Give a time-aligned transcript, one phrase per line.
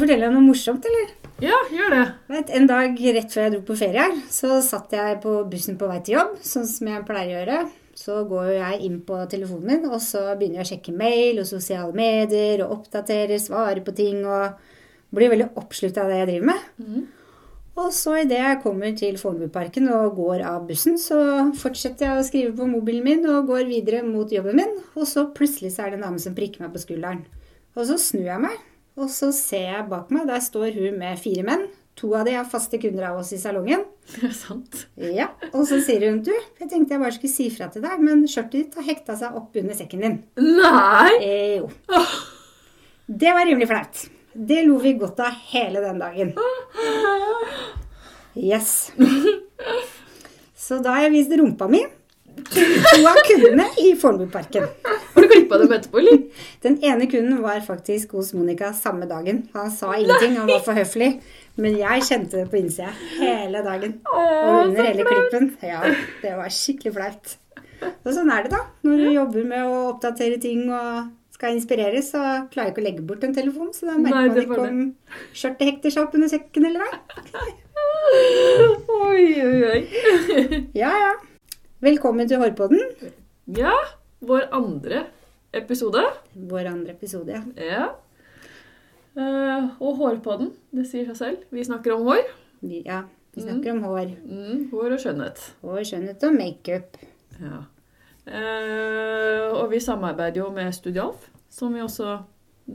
[0.00, 1.10] Jeg fortelle deg noe morsomt, eller?
[1.44, 2.04] Ja, gjør det.
[2.32, 5.76] Vet, en dag rett før jeg dro på ferie, her, så satt jeg på bussen
[5.76, 7.58] på vei til jobb, sånn som jeg pleier å gjøre.
[8.00, 11.48] Så går jeg inn på telefonen min, og så begynner jeg å sjekke mail og
[11.50, 14.56] sosiale medier og oppdatere, svare på ting og
[15.12, 16.64] blir veldig oppslutta av det jeg driver med.
[17.84, 21.20] Og så idet jeg kommer til Fornebuparken og går av bussen, så
[21.60, 24.74] fortsetter jeg å skrive på mobilen min og går videre mot jobben min.
[24.96, 27.26] Og så plutselig så er det en dame som prikker meg på skulderen.
[27.76, 28.56] Og så snur jeg meg,
[29.00, 30.26] og så ser jeg bak meg.
[30.30, 31.66] Der står hun med fire menn.
[32.00, 33.82] To av de er faste kunder av oss i salongen.
[34.14, 34.84] Det er sant.
[34.96, 38.00] Ja, Og så sier hun du, jeg tenkte jeg bare skulle si fra til deg,
[38.02, 40.16] men skjørtet ditt har hekta seg opp under sekken din.
[40.40, 41.12] Nei!
[41.20, 41.68] Eh, jo.
[43.10, 44.00] Det var rimelig flaut.
[44.32, 46.32] Det lo vi godt av hele den dagen.
[48.38, 48.92] Yes.
[50.56, 51.80] Så da har jeg vist rumpa mi
[52.54, 54.68] til to av kundene i Fornebuparken.
[55.50, 56.18] Klippa dem etterpå, eller?
[56.62, 59.48] Den ene kunden var faktisk hos Monica samme dagen.
[59.52, 61.16] Han sa ingenting, han var for høflig.
[61.60, 63.96] Men jeg kjente det på innsida hele dagen.
[64.06, 65.50] Og under hele klippen.
[65.66, 65.82] Ja,
[66.22, 67.34] det var skikkelig flaut.
[67.82, 68.62] Og sånn er det, da.
[68.86, 72.86] Når du jobber med å oppdatere ting og skal inspireres, så klarer jeg ikke å
[72.86, 73.72] legge bort en telefon.
[73.74, 74.82] Så da Nei, merker man ikke om
[75.34, 77.54] skjørtet hekter seg opp under sekken eller ei.
[79.00, 80.66] Oi, oi, oi.
[80.78, 81.14] Ja, ja.
[81.82, 83.10] Velkommen til Hårpodden.
[83.56, 83.74] Ja,
[84.22, 85.08] vår andre
[85.52, 86.02] episode.
[86.32, 87.42] Vår andre episode, ja.
[87.56, 87.88] Ja.
[89.16, 91.48] Uh, og hårpodden, det sier seg selv.
[91.50, 92.22] Vi snakker om hår.
[92.62, 93.02] Vi, ja.
[93.34, 94.12] Vi snakker om hår.
[94.26, 95.42] Mm, hår og skjønnhet.
[95.64, 97.00] Hår, skjønnhet og makeup.
[97.40, 97.64] Ja.
[98.30, 102.20] Uh, og vi samarbeider jo med Studialf, som vi også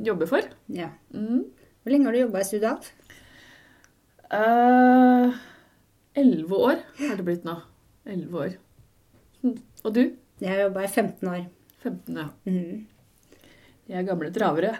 [0.05, 0.51] jobber for.
[0.67, 0.91] Ja.
[1.15, 1.45] Mm.
[1.83, 2.91] Hvor lenge har du jobba i Studialf?
[6.15, 7.59] Elleve uh, år har det blitt nå.
[8.05, 8.55] Elleve år.
[9.43, 9.59] Hm.
[9.85, 10.03] Og du?
[10.41, 11.45] Jeg har jobba i 15 år.
[11.85, 12.27] 15, ja.
[12.49, 12.87] Mm.
[13.85, 14.73] De er gamle travere.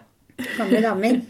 [0.57, 1.21] Gamle damer.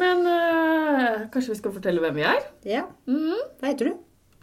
[0.00, 2.42] Men øh, kanskje vi skal fortelle hvem vi er?
[2.66, 2.82] Ja.
[3.06, 3.40] Mm.
[3.60, 3.94] Hva heter du?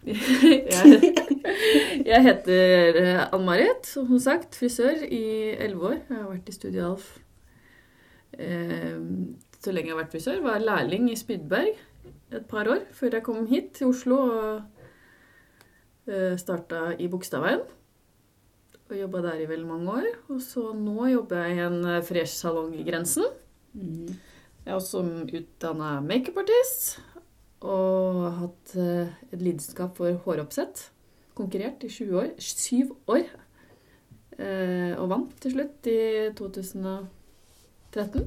[0.06, 1.14] jeg,
[2.12, 5.22] jeg heter eh, Ann-Marit, som hun sagt, frisør i
[5.54, 5.98] elleve år.
[6.08, 7.08] Jeg har vært i Studialf
[8.38, 8.98] eh,
[9.62, 10.42] så lenge jeg har vært frisør.
[10.44, 11.72] Var lærling i Spydberg
[12.34, 14.52] et par år før jeg kom hit til Oslo og
[16.10, 17.64] eh, starta i Bogstadveien.
[18.86, 20.08] Og jobba der i veldig mange år.
[20.30, 23.26] Og så nå jobber jeg i en eh, fresh salong i Grensen.
[23.74, 24.14] Mm.
[24.66, 26.96] Jeg er også utdanna makeupartist
[27.66, 30.88] og har hatt eh, et lidenskap for håroppsett.
[31.36, 33.26] Konkurrert i 20 år, syv år.
[34.36, 35.98] Eh, og vant til slutt i
[36.36, 38.26] 2013.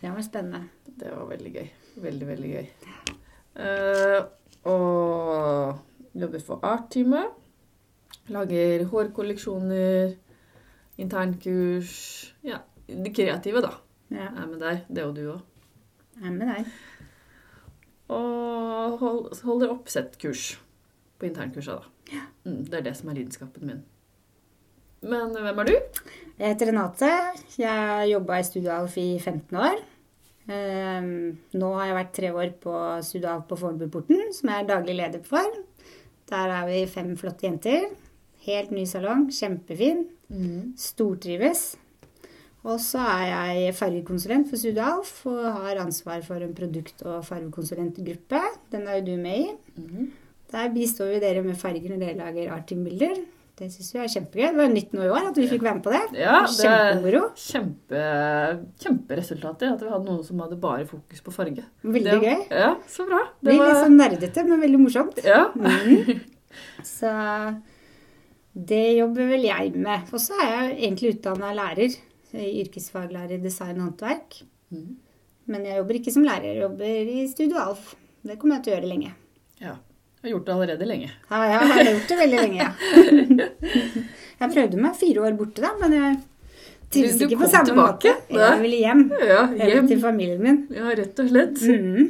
[0.00, 0.66] Det var spennende.
[0.86, 1.68] Det var veldig gøy.
[2.04, 2.66] Veldig, veldig gøy.
[3.62, 4.20] Eh,
[4.68, 7.45] og jobber for Art-teamet.
[8.32, 10.16] Lager hårkolleksjoner,
[10.98, 11.92] internkurs
[12.42, 13.72] Ja, det kreative, da.
[14.10, 14.30] Ja.
[14.32, 14.86] Er med deg.
[14.88, 15.42] Det og du òg.
[16.16, 16.70] Jeg er med deg.
[18.16, 20.54] Og hold, holder oppsettkurs
[21.18, 22.22] på internkursa, da.
[22.46, 23.82] Mm, det er det som er lidenskapen min.
[25.06, 25.74] Men hvem er du?
[26.38, 27.10] Jeg heter Renate.
[27.58, 29.82] Jeg har jobba i Studioalf i 15 år.
[30.46, 32.74] Ehm, nå har jeg vært tre år på
[33.06, 35.58] Studioalf på Fornebuporten, som jeg er daglig leder for.
[36.30, 37.88] Der er vi fem flotte jenter.
[38.46, 39.26] Helt ny salong.
[39.34, 40.04] Kjempefin.
[40.78, 41.74] Stortrives.
[42.66, 48.40] Og så er jeg fargekonsulent for Studioalf og har ansvar for en produkt- og fargekonsulentgruppe.
[48.72, 50.10] Den er jo du med i.
[50.50, 53.20] Der bistår vi dere med farger når dere lager Artim-bilder.
[53.56, 54.48] Det syns vi er kjempegøy.
[54.50, 56.02] Det var nytt nå i år at vi fikk være med på det.
[56.20, 57.22] Ja, det Kjempemoro.
[57.40, 58.02] kjempe,
[58.82, 59.70] kjemperesultater.
[59.72, 61.64] At vi hadde noen som hadde bare fokus på farge.
[61.86, 62.42] Veldig det, gøy.
[62.50, 63.22] Ja, så bra.
[63.40, 65.22] Det blir litt sånn nerdete, men veldig morsomt.
[65.24, 65.46] Ja.
[66.84, 67.08] Så
[68.56, 70.08] det jobber vel jeg med.
[70.12, 71.96] Og så er jeg egentlig utdanna lærer.
[72.36, 74.40] Yrkesfaglærer i design og håndverk.
[74.72, 74.96] Mm.
[75.46, 77.94] Men jeg jobber ikke som lærer, jeg jobber i Studio Alf.
[78.26, 79.12] Det kommer jeg til å gjøre lenge.
[79.62, 79.76] ja.
[80.24, 81.08] Jeg har gjort det allerede lenge.
[81.30, 82.70] Ja, jeg har gjort det veldig lenge, ja.
[84.40, 86.16] Jeg prøvde meg fire år borte, da, men jeg
[86.90, 88.40] trives ikke på samme tilbake, måte.
[88.40, 89.02] Jeg ville hjem.
[89.28, 90.58] Ja, Hjem til familien min.
[90.74, 91.62] Ja, rett og slett.
[91.62, 92.08] Mhm.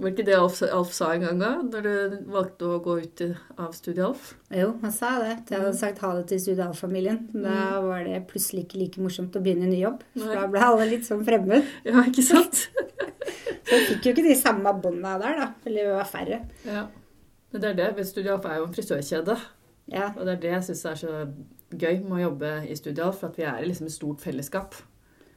[0.00, 3.20] Var ikke det Alf, Alf sa en gang da, når du valgte å gå ut
[3.60, 4.30] av Studie Alf?
[4.56, 5.34] Jo, han sa det.
[5.50, 5.64] Jeg Mm.
[5.66, 7.18] hadde sagt ha det til Studie Alf-familien.
[7.34, 10.00] Da var det plutselig ikke like morsomt å begynne en ny jobb.
[10.16, 10.34] For Nei.
[10.34, 11.66] da ble alle litt sånn fremmed.
[11.84, 12.68] Ja, ikke sant?
[13.66, 15.52] Så jeg fikk jo ikke de samme bånda der, da.
[15.66, 16.40] Eller vi var færre.
[16.64, 16.86] Ja.
[17.52, 18.06] Men det er det.
[18.06, 19.36] Studie Alf er jo en frisørkjede.
[19.92, 20.08] Ja.
[20.16, 21.34] Og det er det jeg syns er så
[21.76, 24.74] gøy med å jobbe i Studie Alf, at vi er liksom et stort fellesskap.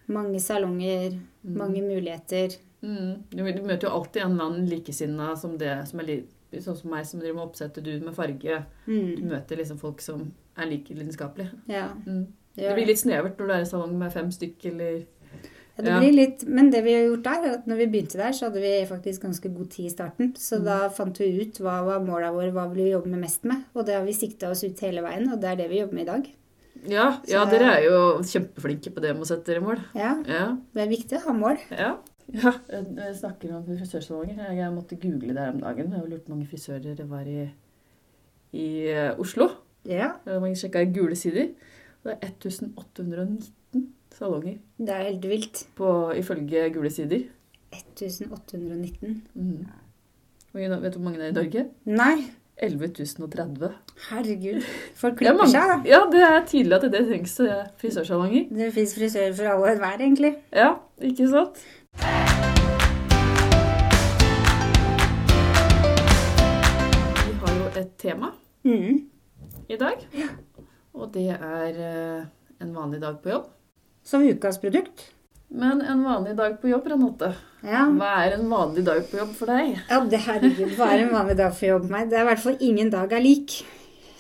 [0.08, 2.56] Mange salonger, mange muligheter.
[2.84, 3.24] Mm.
[3.30, 6.30] Du, du møter jo alltid en eller annen likesinna som det som er litt
[6.62, 8.66] sånn som meg, som driver med oppsett, og du med farge.
[8.86, 9.30] Du Mm.
[9.32, 11.52] møter liksom folk som er like lidenskapelige.
[11.68, 11.88] Ja.
[12.06, 12.28] Mm.
[12.56, 15.06] Det Det blir litt snevert når du er i salong med fem stykk, eller
[15.76, 16.00] Ja, det Ja.
[16.00, 18.46] blir litt, men det vi har gjort der, er at når vi begynte der, så
[18.52, 20.34] hadde vi faktisk ganske god tid i starten.
[20.38, 20.66] Så Mm.
[20.66, 23.64] da fant vi ut hva var måla våre, hva ville vi jobbe med mest med.
[23.76, 25.94] Og det har vi sikta oss ut hele veien, og det er det vi jobber
[25.96, 26.30] med i dag.
[26.86, 29.80] Ja, ja, Så- dere er jo kjempeflinke på det med å sette dere mål.
[29.96, 30.58] Ja, Ja.
[30.76, 31.58] det er viktig å ha mål.
[31.72, 31.98] Ja.
[32.32, 32.54] Ja.
[32.72, 34.52] Jeg snakker om frisørsalonger.
[34.54, 35.92] Jeg, måtte google det her om dagen.
[35.92, 37.50] Jeg har lurt mange frisører det var i,
[38.54, 39.50] i eh, Oslo.
[39.86, 41.52] Ja, mange sjekka i gule sider.
[42.04, 45.68] Det er 1819 salonger det er helt vilt.
[45.76, 47.26] på, ifølge gule sider.
[47.72, 49.24] 1819.
[49.34, 49.66] Mm.
[50.54, 51.66] Vet du hvor mange det er i Norge?
[51.86, 52.18] Nei,
[52.62, 53.70] 11.030.
[54.10, 54.62] herregud.
[55.02, 55.78] Folk er klipper seg, da.
[55.90, 58.46] Ja, det er tydelig at det trengs eh, frisørsalonger.
[58.54, 60.36] Det fins frisører for alle og enhver, egentlig.
[60.54, 61.64] Ja, ikke sant?
[67.24, 68.32] Vi har jo et tema
[68.66, 69.00] Mm.
[69.70, 69.98] i dag.
[70.94, 72.24] Og det er eh,
[72.62, 73.46] en vanlig dag på jobb.
[74.04, 75.10] Som ukas produkt.
[75.50, 77.34] Men en vanlig dag på jobb, Renate.
[77.64, 77.86] Ja.
[77.92, 79.78] Hva er en vanlig dag på jobb for deg?
[79.90, 82.10] Ja, det herregud, hva er en vanlig dag for jobb for meg?
[82.10, 83.60] Det er i hvert fall ingen dag er lik.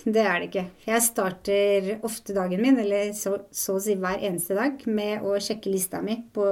[0.03, 0.65] Det er det ikke.
[0.85, 5.37] Jeg starter ofte dagen min, eller så, så å si hver eneste dag, med å
[5.39, 6.43] sjekke lista mi på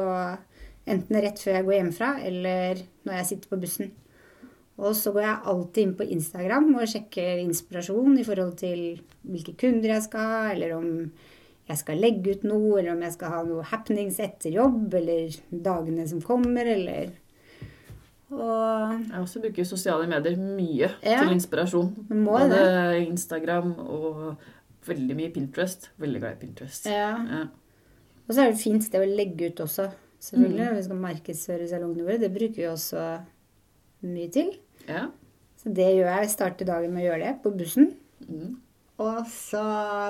[0.87, 3.91] enten rett før jeg går hjemmefra, eller når jeg sitter på bussen.
[4.81, 9.53] Og så går jeg alltid inn på Instagram og sjekker inspirasjon i forhold til hvilke
[9.61, 10.87] kunder jeg skal ha, eller om
[11.69, 15.35] jeg skal legge ut noe, eller om jeg skal ha noe happenings etter jobb, eller
[15.51, 17.11] dagene som kommer, eller
[18.31, 21.17] Og Jeg også bruker sosiale medier mye Ja.
[21.19, 21.89] til inspirasjon.
[22.09, 24.37] Må Både Instagram og
[24.87, 25.89] veldig mye Pinterest.
[25.99, 26.85] Veldig glad i Pinterest.
[26.87, 27.09] Ja.
[27.27, 27.41] Ja.
[28.27, 29.89] Og så er det et fint sted å legge ut også.
[30.21, 30.75] Selvfølgelig, Mm.
[30.77, 32.19] vi skal markedsføre salongene våre.
[32.21, 33.05] Det bruker vi også
[34.03, 34.51] mye til.
[34.87, 35.07] ja.
[35.61, 36.19] Så det gjør jeg.
[36.25, 37.91] Jeg starter dagen med å gjøre det på bussen.
[38.27, 38.55] Mm.
[39.01, 39.61] Og så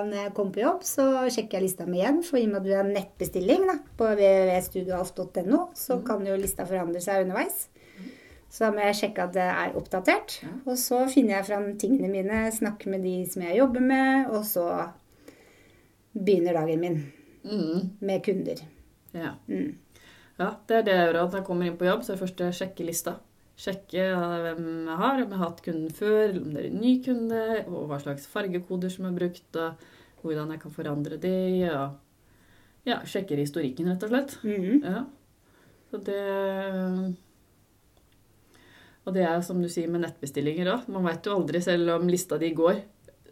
[0.07, 2.21] når jeg kommer på jobb, så sjekker jeg lista mi igjen.
[2.23, 6.05] For i og med at du har nettbestilling da, på www.studioalf.no, så Mm.
[6.07, 7.67] kan jo lista forandre seg underveis.
[8.49, 10.41] Så da må jeg sjekke at det er oppdatert.
[10.43, 10.49] Ja.
[10.65, 14.43] Og så finner jeg fram tingene mine, snakker med de som jeg jobber med, og
[14.43, 14.91] så
[16.17, 17.11] begynner dagen min
[17.43, 17.89] Mm.
[18.01, 18.55] med kunder.
[19.13, 19.31] ja.
[19.49, 19.75] Mm.
[20.39, 21.19] Ja, det er det jeg gjør.
[21.27, 23.15] At jeg kommer inn på jobb, så er det først jeg sjekker lista.
[23.61, 26.69] Sjekke eh, hvem jeg har, om jeg har hatt kunden før, eller om det er
[26.71, 29.73] en ny kunde, og hva slags fargekoder som er brukt, og
[30.23, 31.97] hvordan jeg kan forandre det, og
[32.87, 34.37] ja, sjekker historikken, rett og slett.
[34.43, 34.81] Mhm.
[34.83, 35.03] Ja.
[35.91, 37.15] Så det
[39.05, 40.87] Og det er som du sier med nettbestillinger òg.
[40.93, 42.83] Man veit jo aldri, selv om lista di går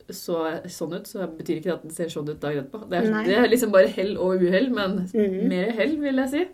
[0.10, 2.88] så, sånn ut, så betyr ikke det at den ser sånn ut dagen etterpå.
[2.90, 5.44] Det er, det er liksom bare hell og uhell, men Mhm.
[5.52, 6.48] mer hell, vil jeg si.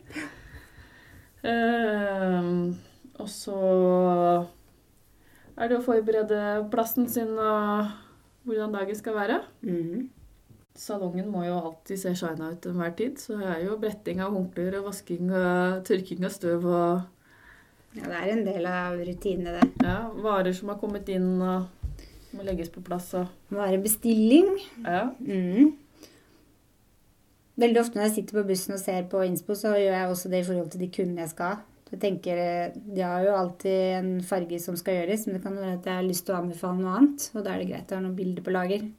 [1.46, 2.76] Ehm,
[3.22, 3.56] og så
[5.56, 6.40] er det å forberede
[6.74, 7.92] plassen sin og
[8.46, 9.40] hvordan dagen skal være.
[9.66, 10.10] Mm.
[10.76, 14.34] Salongen må jo alltid se shina ut enhver tid, så det er jo bretting av
[14.36, 17.12] håndklær og vasking og tørking av støv og
[17.96, 19.86] Ja, det er en del av rutinene, det.
[19.88, 21.70] ja, varer som har kommet inn og
[22.36, 24.50] må legges på plass og Det må være bestilling.
[24.84, 25.06] Ja.
[25.24, 25.70] Mhm.
[27.58, 30.30] Veldig ofte når jeg sitter på bussen og ser på innspo, så gjør jeg også
[30.34, 31.62] det i forhold til de kundene jeg skal ha.
[31.92, 35.56] Jeg tenker, eh, De har jo alltid en farge som skal gjøres, men det kan
[35.56, 37.30] være at jeg har lyst til å anbefale noe annet.
[37.36, 38.92] Og da er det greit å ha noen bilder på lager.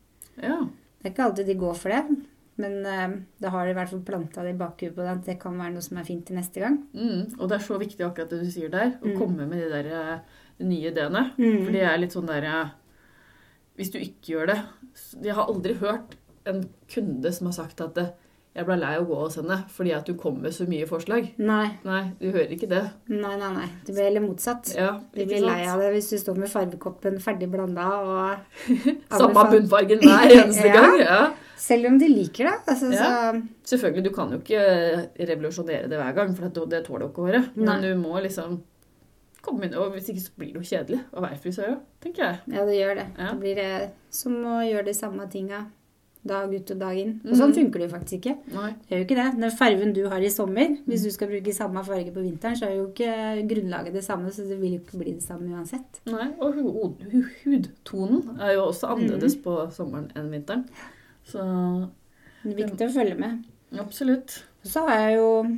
[0.43, 0.59] ja.
[1.03, 2.17] Det er ikke alltid de går for det,
[2.59, 5.27] men uh, da har de i hvert fall planta det i bakhuet på det at
[5.29, 6.79] det kan være noe som er fint til neste gang.
[6.97, 9.19] Mm, og det er så viktig akkurat det du sier der, å Mm.
[9.21, 10.19] komme med de der eh,
[10.65, 11.23] nye ideene.
[11.37, 11.61] Mm.
[11.67, 12.71] For det er litt sånn der eh,
[13.77, 14.57] Hvis du ikke gjør det
[15.23, 16.17] Jeg har aldri hørt
[16.49, 18.11] en kunde som har sagt at eh,
[18.57, 20.87] jeg ble lei av å gå hos henne fordi at du kom med så mye
[20.89, 21.27] forslag.
[21.39, 22.83] Nei, Nei, du hører ikke det.
[23.13, 23.51] nei, nei.
[23.55, 23.67] nei.
[23.85, 24.71] Det blir heller motsatt.
[24.77, 28.63] Ja, ikke blir lei av det hvis du står med fargekoppen ferdig blanda og
[29.21, 30.79] Samme bunnfargen hver eneste Ja.
[30.81, 30.97] gang.
[31.05, 31.19] Ja.
[31.57, 32.55] Selv om de liker det.
[32.69, 33.11] Altså, Ja.
[33.65, 34.65] så Selvfølgelig, du kan jo ikke
[35.29, 37.53] revolusjonere det hver gang, for det, tåler jo ikke håret.
[37.57, 38.59] Men du må liksom
[39.47, 42.25] komme inn, og hvis ikke så blir det jo kjedelig å være frisør òg, tenker
[42.25, 42.39] jeg.
[42.57, 43.05] Ja, det gjør det.
[43.19, 43.29] Ja.
[43.31, 45.61] Det blir eh, som å gjøre de samme tinga
[46.27, 47.21] dag ut og dag inn.
[47.25, 47.39] Og Mhm.
[47.41, 48.37] sånn funker det jo faktisk ikke.
[48.55, 48.71] Nei.
[48.89, 49.41] Det er jo ikke det.
[49.41, 50.79] Den fargen du har i sommer, Mm.
[50.87, 54.29] hvis du skal bruke samme farge på vinteren, så er jo ikke grunnlaget det samme,
[54.31, 56.01] så det vil jo ikke bli det samme uansett.
[56.07, 60.65] Nei, og hu hu hudtonen er jo også annerledes på sommeren enn vinteren.
[61.27, 61.91] Så
[62.45, 63.45] Det er viktig å følge med.
[63.79, 64.43] absolutt.
[64.65, 65.57] Så har jeg jo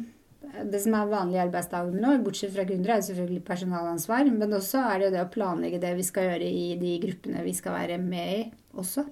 [0.70, 4.30] det som er vanlige arbeidsdagen min nå, bortsett fra kunder, er selvfølgelig personalansvar.
[4.32, 7.44] Men også er det jo det å planlegge det vi skal gjøre i de gruppene
[7.44, 9.06] vi skal være med i også.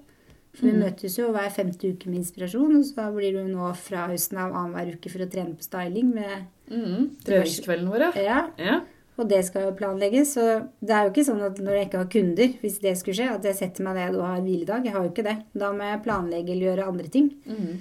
[0.57, 4.07] For vi møtes jo hver femte uke med inspirasjon, og så blir du nå fra
[4.09, 7.13] høsten av annenhver uke for å trene på styling med Mm.
[7.23, 8.41] Treningskvelden vår, ja.
[8.59, 8.81] Ja,
[9.17, 10.33] og det skal jo planlegges.
[10.35, 13.15] Så det er jo ikke sånn at når jeg ikke har kunder, hvis det skulle
[13.15, 14.83] skje, at jeg setter meg ned og har hviledag.
[14.85, 15.37] Jeg har jo ikke det.
[15.57, 17.31] Da må jeg planlegge eller gjøre andre ting.
[17.47, 17.79] Mm.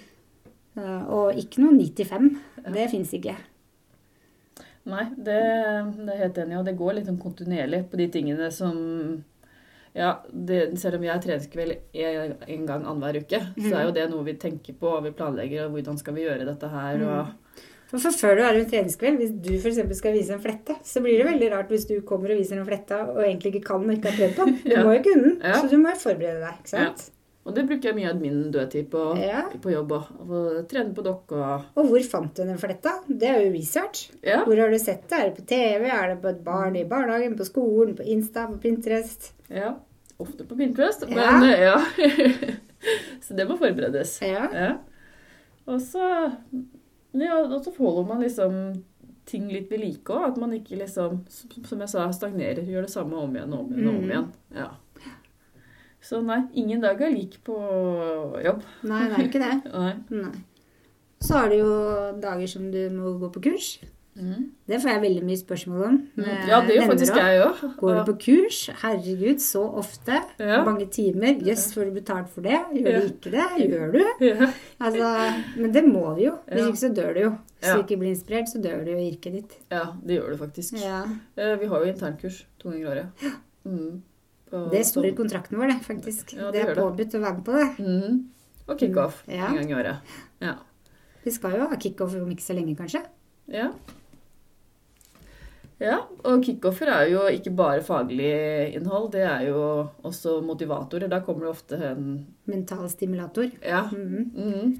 [1.10, 2.30] Og ikke noe 95.
[2.62, 2.72] Ja.
[2.78, 3.36] Det fins ikke.
[4.86, 5.40] Nei, det,
[5.98, 6.58] det er helt enig i.
[6.60, 8.76] Og det går litt sånn kontinuerlig på de tingene som
[9.96, 14.04] ja, det, Selv om jeg treningskveld en, en gang annenhver uke, så er jo det
[14.12, 15.64] noe vi tenker på og vi planlegger.
[15.66, 17.02] og Hvordan skal vi gjøre dette her?
[17.08, 17.32] og
[17.88, 19.80] For, for før du har en treningskveld, hvis du f.eks.
[20.00, 22.66] skal vise en flette, så blir det veldig rart hvis du kommer og viser en
[22.66, 24.56] flette og egentlig ikke kan og ikke har prøvd på den.
[24.66, 24.82] Du Ja.
[24.84, 25.60] må jo kunne den, Ja.
[25.62, 26.58] så du må jo forberede deg.
[26.64, 27.10] ikke sant?
[27.46, 29.44] Og det bruker jeg mye av min dødtid på, Ja.
[29.62, 30.06] på jobb òg.
[30.66, 32.96] Trene på dokk og Og hvor fant du den fletta?
[33.06, 34.08] Det er jo research.
[34.26, 34.40] Ja.
[34.44, 35.14] Hvor har du sett det?
[35.20, 35.86] Er det på TV?
[35.86, 37.36] Er det på et barn i barnehagen?
[37.38, 37.94] På skolen?
[37.94, 38.48] På Insta?
[38.50, 39.32] På Pinterest?
[39.48, 39.76] ja.
[40.18, 41.76] Ofte på Pinterest, men eh, ja.
[43.24, 44.14] så det må forberedes.
[44.24, 44.46] Ja.
[45.66, 46.06] Og så
[47.16, 48.56] ja, og så holder man liksom
[49.26, 50.30] ting litt ved like òg.
[50.30, 51.20] At man ikke liksom,
[51.66, 52.62] som jeg sa, stagnerer.
[52.64, 53.88] Gjør det samme om igjen og om igjen.
[53.88, 54.10] og om Mm.
[54.10, 54.28] igjen.
[54.56, 54.68] Ja.
[56.06, 57.56] Så nei, ingen dag er lik på
[58.44, 58.60] jobb.
[58.86, 59.54] Nei, det er ikke det.
[59.74, 59.94] Nei.
[60.10, 60.32] Nei.
[61.20, 61.72] Så har du jo
[62.22, 63.72] dager som du må gå på kurs.
[64.16, 64.44] Mm.
[64.66, 65.96] Det får jeg veldig mye spørsmål om.
[66.16, 67.58] med Ja, det gjør faktisk jeg òg.
[67.76, 68.60] Går du på kurs?
[68.82, 70.20] Herregud, så ofte.
[70.40, 70.62] Ja.
[70.64, 71.34] Mange timer.
[71.44, 72.56] Jøss, får du betalt for det?
[72.72, 73.00] Gjør Ja.
[73.00, 73.68] du ikke det?
[73.70, 74.02] Gjør du?
[74.24, 74.48] Ja.
[74.80, 75.10] Altså,
[75.56, 76.32] men det må du jo.
[76.48, 77.30] Hvis ikke så dør du jo.
[77.60, 79.56] Hvis du ikke blir inspirert, så dør du jo i yrket ditt.
[79.70, 80.80] ja, det gjør du faktisk.
[80.80, 81.02] Ja.
[81.36, 83.06] Eh, Vi har jo internkurs to ganger i året.
[83.66, 84.02] Mm.
[84.70, 86.32] Det står i kontrakten vår, det, faktisk.
[86.38, 87.84] Ja, det det er påbudt å være med på det.
[87.84, 88.24] Mm.
[88.68, 89.48] Og kickoff Ja.
[89.48, 89.96] en gang i året.
[90.40, 90.54] Ja.
[91.24, 93.02] Vi skal jo ha kickoff om ikke så lenge, kanskje.
[93.48, 93.70] Ja.
[95.80, 95.98] Ja.
[96.24, 99.60] Og kickoffer er jo ikke bare faglig innhold, det er jo
[100.04, 101.08] også motivatorer.
[101.12, 103.50] Da kommer det ofte en Mental stimulator.
[103.62, 103.84] Ja.
[103.92, 104.30] Mhm.
[104.34, 104.76] Mhm.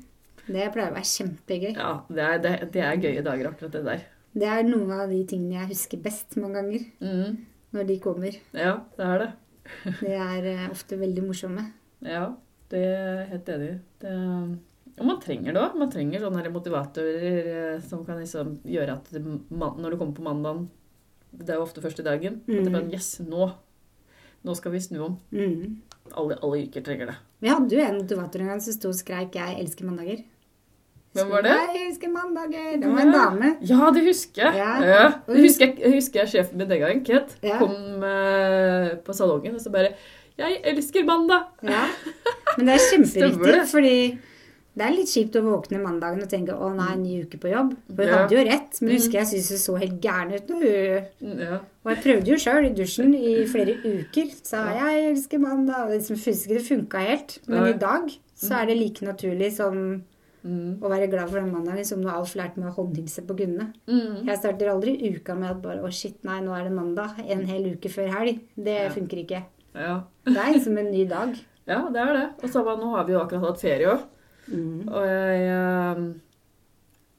[0.47, 1.73] Det pleier å være kjempegøy.
[1.75, 4.05] ja det, er, det, det er gøye dager, akkurat det der.
[4.37, 7.37] Det er noen av de tingene jeg husker best mange ganger Mm.
[7.73, 8.37] når de kommer.
[8.55, 9.31] Ja, det er det.
[10.01, 11.65] De er eh, ofte veldig morsomme.
[12.07, 12.29] Ja,
[12.71, 13.79] det er jeg helt enig i.
[14.05, 14.59] Det-
[15.01, 15.75] Og man trenger det òg.
[15.77, 19.11] Man trenger sånne motivatorer eh, som kan liksom gjøre at
[19.51, 20.69] man- når du kommer på mandagen
[21.39, 22.41] Det er jo ofte første dagen.
[22.47, 23.51] At det er bare Yes, nå!
[24.47, 25.17] Nå skal vi snu om.
[25.35, 25.81] Mm.
[26.17, 27.17] Alle, alle yrker trenger det.
[27.43, 30.25] Vi hadde jo en motivator en gang som sto og skreik 'Jeg elsker mandager'.
[31.17, 31.55] Hvem var det?
[31.57, 32.77] Jeg elsker mandager.
[32.81, 33.57] Det var en dame.
[33.65, 34.55] Ja, det husker jeg.
[34.61, 34.73] Ja.
[34.85, 35.07] Ja.
[35.27, 37.59] Det husker jeg, husker jeg sjefen min den gangen, Ket, Ja.
[37.59, 39.95] kom eh, på salongen og så bare
[40.39, 41.45] 'Jeg elsker mandag'.
[41.63, 41.85] Ja.
[42.59, 44.19] Men det er kjemperiktig, fordi
[44.77, 47.77] det er litt kjipt å våkne mandagen og tenke 'Å nei, ny uke på jobb'.
[47.95, 48.17] For hun Ja.
[48.19, 50.49] hadde jo rett, men husker jeg syntes hun så helt gæren ut.
[50.51, 51.59] hun- Ja.
[51.85, 54.31] Og jeg prøvde jo sjøl i dusjen i flere uker.
[54.43, 55.85] Sa 'jeg elsker mandag'.
[55.87, 57.39] Og liksom, ikke det funka helt.
[57.49, 57.71] Men Nei.
[57.71, 60.03] i dag så er det like naturlig som
[60.45, 60.79] Mm.
[60.79, 63.73] å være glad for den mandagen som når Alf lærte meg å håndhilse på kundene.
[63.89, 64.27] Mm.
[64.27, 67.29] Jeg starter aldri uka med at bare 'å shit, nei, nå er det mandag'.
[67.29, 68.41] En hel uke før helg.
[68.57, 68.89] Det Ja.
[68.91, 69.43] funker ikke.
[69.75, 70.03] Ja.
[70.25, 71.35] Det er liksom en ny dag.
[71.67, 72.31] ja, det er det.
[72.45, 74.03] Og så nå har vi jo akkurat hatt ferie òg.
[74.49, 74.89] Mm.
[74.89, 76.15] Og jeg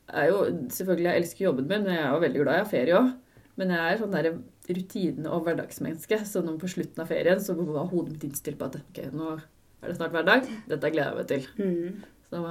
[0.07, 2.61] jeg er jo Selvfølgelig, jeg elsker jobben min, men jeg er jo veldig glad i
[2.61, 3.09] å ha ferie òg.
[3.57, 4.29] Men jeg er sånn der
[4.69, 6.19] rutine- og hverdagsmenneske.
[6.29, 9.31] Så når på slutten av ferien så var hodet mitt innstilt på at ok, nå
[9.35, 10.47] er det snart hverdag.
[10.69, 11.47] Dette gleder jeg meg til.
[11.57, 12.03] Mm.
[12.27, 12.41] Så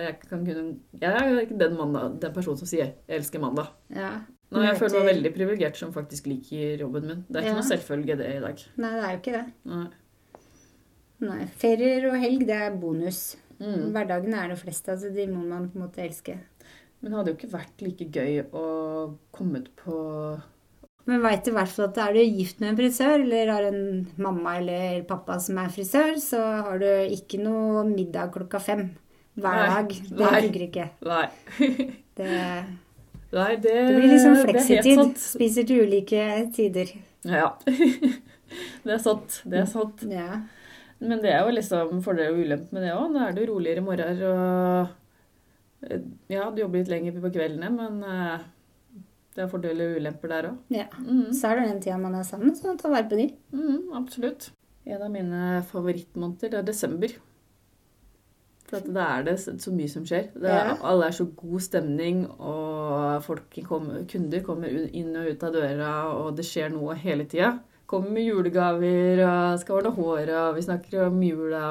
[0.00, 3.68] jeg kan kunne Jeg er ikke den, mandag, den personen som sier 'jeg elsker mandag'.
[3.94, 4.20] Ja.
[4.50, 7.24] Nå, jeg føler meg veldig privilegert som faktisk liker jobben min.
[7.28, 7.60] Det er ikke Ja.
[7.60, 8.62] noe selvfølge det i dag.
[8.76, 9.52] Nei, det er jo ikke det.
[9.64, 9.86] Nei.
[11.20, 13.36] Nei, Ferier og helg, det er bonus.
[13.60, 13.92] Mm.
[13.94, 16.36] Hverdagen er det fleste, altså de må man på en måte elske.
[17.00, 18.66] Men det hadde jo ikke vært like gøy å
[19.34, 19.96] komme ut på
[21.06, 23.82] Men veit i hvert fall at er du gift med en frisør, eller har en
[24.18, 28.88] mamma eller pappa som er frisør, så har du ikke noe middag klokka fem
[29.36, 29.68] hver Nei.
[29.70, 29.94] dag.
[30.08, 30.90] Det funker ikke.
[31.06, 31.28] Nei.
[32.16, 32.32] Det,
[33.36, 35.18] Nei, det, det blir liksom fleksitid.
[35.20, 36.22] Spiser til ulike
[36.56, 36.94] tider.
[37.28, 37.50] Ja.
[38.86, 39.42] det er sant.
[39.44, 40.04] Det er sant.
[40.08, 40.38] Ja.
[41.00, 43.10] Men det er jo liksom fordeler og ulemper med det òg.
[43.12, 47.68] Nå er det jo roligere morgener og eh, Ja, du jobber litt lenger på kveldene,
[47.74, 48.46] men eh,
[49.36, 50.58] det er fordeler og ulemper der òg.
[50.72, 50.86] ja.
[50.96, 51.28] Mm.
[51.36, 53.28] Så er det den tida man er sammen, så ta vare på de.
[53.52, 54.50] Mm, absolutt.
[54.86, 57.12] En av mine favorittmåneder det er desember.
[58.66, 60.30] For da er det så mye som skjer.
[60.34, 60.76] Det er, Ja.
[60.82, 65.90] Alle er så god stemning, og folk kommer, kunder kommer inn og ut av døra,
[66.16, 67.52] og det skjer noe hele tida.
[67.86, 71.66] Kommer med julegaver og skal ordne håret, og vi snakker om jula.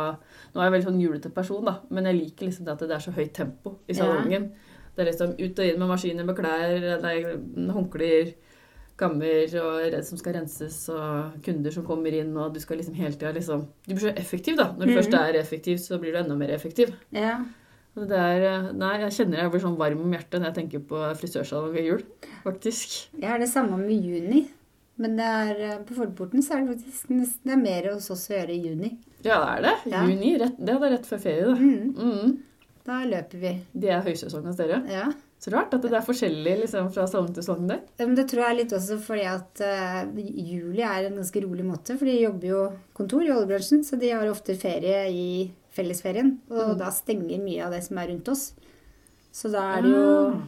[0.54, 2.96] Nå er jeg veldig sånn julete person, da, men jeg liker liksom det at det
[2.96, 4.06] er så høyt tempo i Ja.
[4.06, 4.52] salongen.
[4.96, 7.18] Det er liksom ut og inn med maskiner med klær, nei,
[7.76, 8.32] håndklær,
[8.96, 13.12] kammer og som skal renses, og kunder som kommer inn, og du skal liksom hele
[13.12, 14.72] tida liksom Du blir så effektiv, da.
[14.72, 14.98] Når du mm.
[15.02, 16.96] først er effektiv, så blir du enda mer effektiv.
[17.12, 17.42] Ja.
[17.96, 21.76] Er, nei, jeg kjenner jeg blir sånn varm om hjertet når jeg tenker på frisørsalong
[21.76, 22.02] ved jul,
[22.44, 22.96] faktisk.
[23.20, 24.48] Jeg har det samme med juni.
[24.98, 28.28] Men er, eh, på Forporten så er det faktisk nesten det er mer hos oss
[28.30, 28.98] å gjøre i juni.
[29.26, 29.76] Ja, det er det.
[29.92, 30.04] Ja.
[30.08, 30.38] Juni.
[30.40, 31.56] Rett, det er da rett før ferie, da.
[31.56, 31.96] Mm.
[31.98, 32.38] Mm.
[32.86, 33.52] Da løper vi.
[33.74, 34.78] Det er høysesong hos dere.
[34.88, 35.08] Ja.
[35.42, 37.82] Så rart at det er forskjellig liksom, fra salong til salong der.
[38.00, 41.66] Men det tror jeg er litt også fordi at uh, juli er en ganske rolig
[41.68, 41.98] måte.
[42.00, 42.62] For de jobber jo
[42.98, 45.26] kontor i oljebransjen, så de har ofte ferie i
[45.76, 46.38] fellesferien.
[46.50, 46.78] Og Mm.
[46.80, 48.54] da stenger mye av det som er rundt oss.
[49.36, 50.42] Så da er det jo Ah.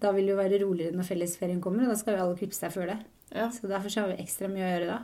[0.00, 2.54] Da vil det jo være roligere når fellesferien kommer, og da skal jo alle klippe
[2.54, 2.98] seg før det.
[3.34, 3.50] Ja.
[3.50, 4.98] Så derfor så har vi ekstra mye å gjøre da.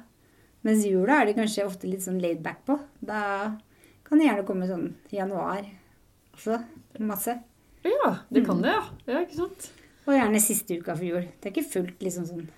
[0.64, 2.78] Mens jula er det kanskje ofte litt sånn laid back på.
[3.04, 3.56] Da
[4.04, 5.66] kan det gjerne komme sånn i januar
[6.34, 6.58] også.
[7.00, 7.34] Masse.
[7.84, 8.46] ja, det Mm.
[8.46, 8.84] kan det, ja.
[9.06, 9.70] Ja, ikke sant?
[10.06, 11.26] Og gjerne siste uka for jul.
[11.40, 12.48] Det er ikke fullt liksom sånn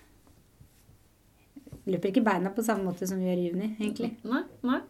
[1.86, 4.08] Løper ikke beina på samme måte som vi gjør i juni, egentlig.
[4.26, 4.80] Nei, nei,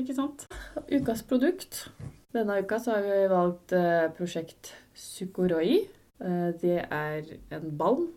[0.00, 0.46] ikke sant.
[0.90, 1.84] Ukas produkt.
[2.34, 5.76] Denne uka så har vi valgt eh, prosjekt Psykoroi.
[6.20, 7.22] Eh, det er
[7.54, 8.08] en balm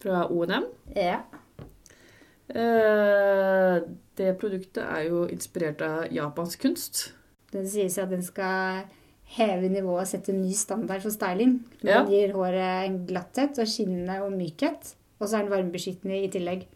[0.00, 0.66] fra O&M.
[0.96, 1.20] Ja.
[2.50, 3.80] Eh,
[4.18, 7.02] det produktet er jo inspirert av japansk kunst.
[7.52, 8.84] Det sies at den skal
[9.36, 11.60] heve nivået og sette ny standard for styling.
[11.82, 12.04] Den Ja.
[12.06, 14.94] gir håret en glatthet og skinnende og mykhet.
[15.20, 16.66] Og så er den varmebeskyttende i tillegg.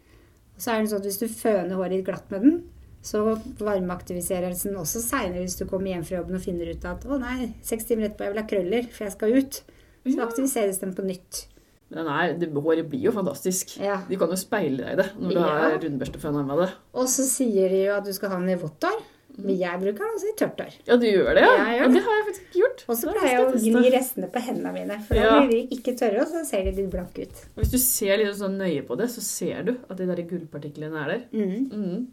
[0.55, 2.63] Og så er den sånn at hvis du føner håret ditt glatt med den,
[3.03, 7.03] så varmeaktiviseres den også seinere hvis du kommer hjem fra jobben og finner ut at
[7.05, 9.61] å nei, seks timer etterpå jeg vil ha krøller, for jeg skal ut.
[10.05, 10.25] Så Ja.
[10.25, 11.47] aktiviseres den på nytt.
[11.95, 13.77] Er, det, håret blir jo fantastisk.
[13.79, 14.01] Ja.
[14.09, 15.47] Du kan jo speile deg i det når du Ja.
[15.47, 16.71] har rundbørsteføna med det.
[16.93, 19.03] Og så sier de jo at du skal ha den i vått hår.
[19.37, 20.75] Men jeg bruker den også i tørt hår.
[20.87, 21.55] Ja, du gjør det, ja?
[21.55, 21.93] Gjør Ja, det.
[21.97, 22.83] det har jeg faktisk ikke gjort.
[22.87, 25.95] Og så pleier jeg å gni restene på hendene mine, for da blir de ikke
[25.99, 27.41] tørre, og så ser de litt blanke ut.
[27.57, 30.23] Og Hvis du ser litt sånn nøye på det, så ser du at de der
[30.23, 31.25] gullpartiklene er der.
[31.33, 31.67] Mm.
[31.71, 32.07] Mm.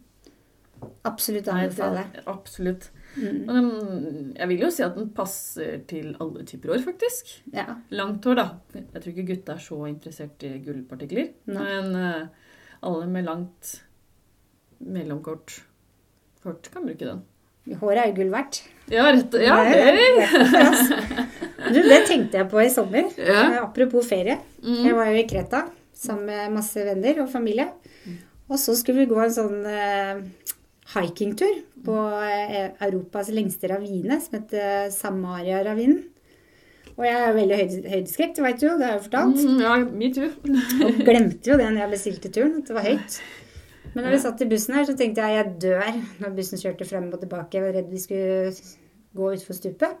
[1.05, 2.03] Absolutt anbefaler.
[2.11, 2.27] anbefale.
[2.27, 2.89] Absolutt.
[3.13, 3.41] Mm.
[3.47, 7.33] Og den, jeg vil jo si at den passer til alle typer hår, faktisk.
[7.53, 7.65] Ja.
[7.93, 8.45] Langt hår, da.
[8.73, 11.29] Jeg tror ikke gutta er så interessert i gullpartikler.
[11.53, 11.67] Nei.
[11.67, 12.47] Men uh,
[12.89, 13.75] alle med langt,
[14.83, 15.59] mellomkort
[16.43, 17.21] kort kan bruke den.
[17.79, 18.57] Håret er jo gull verdt.
[18.91, 21.29] Ja, rett Ja, Det er- det.
[21.73, 23.05] Du, det tenkte jeg på i sommer.
[23.17, 23.37] Ja.
[23.53, 24.35] Eh, Apropos ferie.
[24.61, 24.97] Jeg Mm.
[24.97, 25.61] var jo i Kreta
[25.95, 27.69] sammen med masse venner og familie.
[28.49, 30.19] Og så skulle vi gå en sånn eh,
[31.01, 36.03] hikingtur på eh, Europas lengste ravine, som heter Samaria-ravinen.
[36.93, 39.39] Og jeg er veldig høyde, høydeskrekk, det veit du jo, det har jeg jo fortalt.
[39.41, 40.27] Mm, ja, metoo.
[40.85, 43.17] Og glemte jo det når jeg bestilte turen, at det var høyt.
[43.93, 46.87] Men når vi satt i bussen her, så tenkte jeg jeg dør når bussen kjørte
[46.89, 47.57] frem og tilbake.
[47.57, 48.53] Jeg var redd vi skulle
[49.17, 49.97] gå utfor stupet.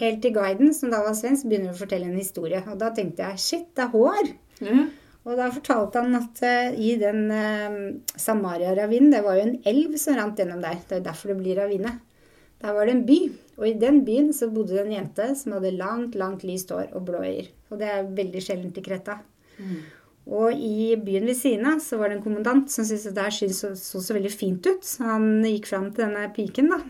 [0.00, 2.60] Helt til guiden, som da var svensk, begynner å fortelle en historie.
[2.72, 4.32] Og da tenkte jeg shit, det er hår!
[4.60, 4.82] Ja.
[5.30, 7.74] Og da fortalte han at eh, i den uh,
[8.18, 10.80] Samaria-ravinen, det var jo en elv som rant gjennom der.
[10.88, 11.92] Det er derfor det blir ravine.
[12.60, 13.18] Der var det en by,
[13.56, 16.90] og i den byen så bodde det en jente som hadde langt, langt lyst hår
[16.98, 17.48] og blå øyer.
[17.70, 19.16] Og det er veldig sjeldent i Kreta.
[20.30, 23.24] Og i byen ved siden av så var det en kommandant som syntes at det
[23.28, 24.84] her så, så så veldig fint ut.
[24.84, 26.82] Så han gikk fram til denne piken da,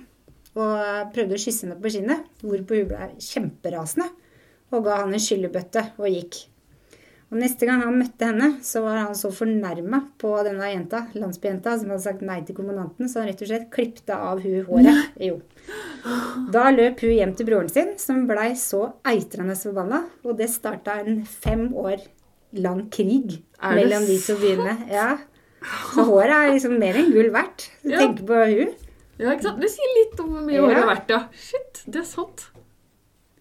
[0.56, 4.10] og prøvde å kysse henne på kinnet, hvorpå hun ble kjemperasende
[4.70, 6.40] og ga han en skyllebøtte og gikk.
[7.30, 11.76] Og neste gang han møtte henne, så var han så fornærma på denne jenta, landsbyjenta
[11.78, 15.12] som hadde sagt nei til kommandanten, så han rett og slett klipte av hun håret.
[15.22, 15.36] Jo.
[16.50, 20.98] Da løp hun hjem til broren sin, som blei så eitrende forbanna, og det starta
[21.04, 22.02] en fem år
[22.58, 24.74] lang krig mellom de to byene.
[24.90, 25.12] Ja.
[25.94, 27.68] Så håret er liksom mer enn gull verdt.
[27.84, 28.08] Du Ja.
[28.10, 28.74] på hun.
[29.20, 29.60] Ja, ikke sant?
[29.60, 30.62] Det sier litt om hvor mye Ja.
[30.66, 31.28] håret er verdt, ja.
[31.36, 32.48] Shit, det er sant.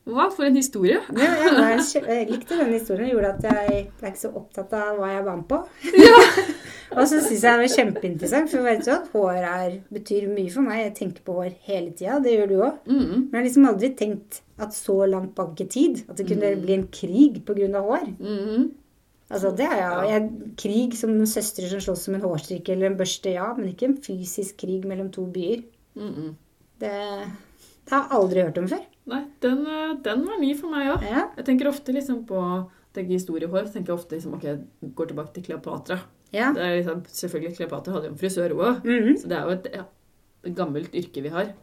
[0.10, 1.00] Hva for en historie.
[1.16, 3.12] Det, jeg, jeg likte den historien.
[3.14, 5.62] Gjorde at jeg ble ikke så opptatt av hva jeg var med på.
[6.98, 10.54] og så syns jeg det var kjempeinteressant, for vet du at hår er, betyr mye
[10.54, 10.84] for meg.
[10.88, 12.20] Jeg tenker på hår hele tida.
[12.24, 12.84] Det gjør du òg.
[12.90, 13.00] Mm.
[13.06, 16.52] Men jeg har liksom aldri tenkt at så langt bak i tid at det kunne
[16.60, 17.80] bli en krig pga.
[17.80, 18.08] hår.
[18.20, 18.70] Mm.
[19.30, 22.90] Altså det er jo jeg, Krig som noen søstre som slåss om en hårstrikke eller
[22.90, 23.52] en børste, ja.
[23.58, 25.62] Men ikke en fysisk krig mellom to byer.
[26.00, 26.34] Mm.
[26.82, 26.94] Det,
[27.86, 28.88] det har jeg aldri hørt om før.
[29.10, 31.04] Nei, den, eh, den var ny for meg òg.
[31.10, 31.24] Ja.
[31.38, 32.40] Jeg tenker ofte liksom på
[32.94, 36.00] tenker historiehår, så tenker jeg ofte liksom, ok, jeg går tilbake til Kleopatra.
[36.34, 36.52] ja.
[36.54, 39.18] Det er liksom, selvfølgelig, Kleopatra hadde jo en frisør òg, Mhm.
[39.22, 39.84] så det er jo et, ja,
[40.46, 41.54] et gammelt yrke vi har.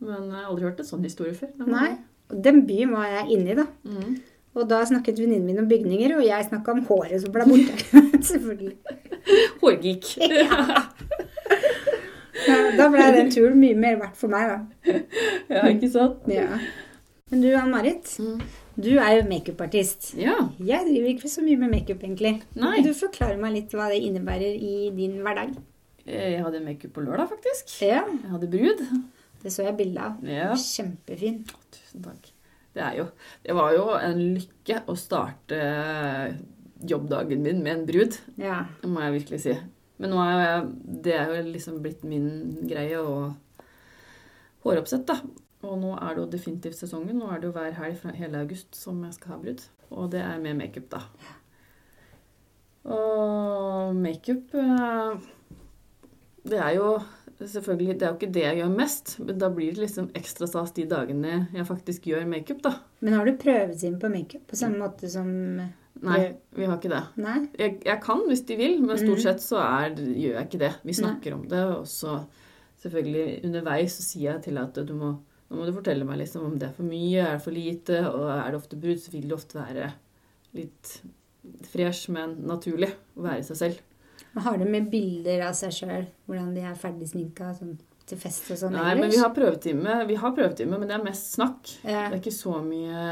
[0.00, 1.50] Men jeg har aldri hørt en sånn historie før.
[1.58, 1.98] Den Nei.
[2.30, 3.66] Og den byen var jeg inne i, da.
[3.84, 4.20] Mm.
[4.56, 7.74] Og da snakket venninnen min om bygninger, og jeg snakka om håret som ble borte.
[8.30, 8.76] Selvfølgelig.
[9.62, 10.16] Hårgeek.
[10.30, 10.82] Ja,
[12.78, 14.94] da ble den turen mye mer verdt for meg, da.
[15.50, 16.26] ja, ikke sant?
[16.40, 16.46] Ja.
[17.30, 18.40] Men du, Ann-Marit, Mm.
[18.80, 20.08] du er jo makeupartist.
[20.18, 20.34] Ja.
[20.58, 22.32] Jeg driver ikke så mye med makeup, egentlig.
[22.58, 22.72] Nei.
[22.80, 25.52] Kan du forklare meg litt hva det innebærer i din hverdag?
[26.06, 27.70] Eh, Jeg hadde makeup på lørdag, faktisk.
[27.86, 28.82] Ja, Jeg hadde brud.
[29.44, 30.18] det så jeg bilde av.
[30.26, 30.50] Ja.
[30.58, 31.44] Kjempefin.
[31.70, 32.32] Tusen takk.
[32.74, 33.06] Det, er jo,
[33.46, 35.60] det var jo en lykke å starte
[36.86, 38.18] jobbdagen min med en brud.
[38.40, 38.64] Ja.
[38.82, 39.54] Det må jeg virkelig si.
[40.00, 40.66] Men nå er jeg,
[41.04, 42.30] det er jo liksom blitt min
[42.68, 43.14] greie å
[44.64, 45.18] håroppsett, da.
[45.60, 47.18] Og nå er det jo definitivt sesongen.
[47.20, 49.66] Nå er det jo hver helg fra hele august som jeg skal ha brudd.
[49.90, 51.02] Og det er med makeup, da.
[52.88, 55.18] Og makeup eh,
[56.48, 56.86] Det er jo
[57.36, 60.48] selvfølgelig Det er jo ikke det jeg gjør mest, men da blir det liksom ekstra
[60.48, 62.72] stas de dagene jeg faktisk gjør makeup, da.
[63.04, 65.28] Men har du prøvetime på makeup på samme måte som
[66.02, 67.02] Nei, vi har ikke det.
[67.20, 67.48] Nei?
[67.58, 69.22] Jeg, jeg kan hvis de vil, men stort Mhm.
[69.22, 70.70] sett så er, gjør jeg ikke det.
[70.84, 72.14] Vi snakker om det, og så
[72.80, 75.10] selvfølgelig underveis så sier jeg til at du må,
[75.50, 77.98] nå må du fortelle meg liksom om det er for mye, er det for lite,
[78.08, 79.90] og er det ofte brudd, så vil det ofte være
[80.56, 80.94] litt
[81.70, 83.78] fresh, men naturlig å være seg selv.
[84.36, 87.76] Og Har du med bilder av seg sjøl, hvordan de er ferdig sminka sånn,
[88.06, 91.04] til fest og sånn Nei, men vi har prøvetime, vi har prøvetime, men det er
[91.04, 91.76] mest snakk.
[91.84, 92.08] ja.
[92.08, 93.04] Det er ikke så mye